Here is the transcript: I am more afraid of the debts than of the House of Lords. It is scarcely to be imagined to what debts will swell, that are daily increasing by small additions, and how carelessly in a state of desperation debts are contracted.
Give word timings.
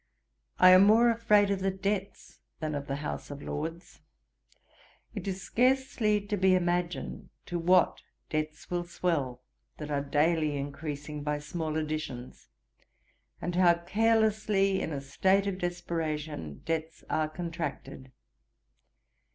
I 0.57 0.71
am 0.71 0.83
more 0.85 1.11
afraid 1.11 1.51
of 1.51 1.59
the 1.59 1.69
debts 1.69 2.39
than 2.59 2.73
of 2.73 2.87
the 2.87 2.95
House 3.05 3.29
of 3.29 3.43
Lords. 3.43 3.99
It 5.13 5.27
is 5.27 5.43
scarcely 5.43 6.19
to 6.25 6.37
be 6.37 6.55
imagined 6.55 7.29
to 7.45 7.59
what 7.59 8.01
debts 8.31 8.71
will 8.71 8.83
swell, 8.87 9.43
that 9.77 9.91
are 9.91 10.01
daily 10.01 10.57
increasing 10.57 11.21
by 11.21 11.37
small 11.37 11.75
additions, 11.77 12.47
and 13.39 13.53
how 13.53 13.75
carelessly 13.75 14.81
in 14.81 14.91
a 14.91 15.01
state 15.01 15.45
of 15.45 15.59
desperation 15.59 16.63
debts 16.65 17.03
are 17.07 17.29
contracted. 17.29 18.11